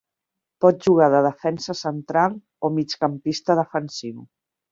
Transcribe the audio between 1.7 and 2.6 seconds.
central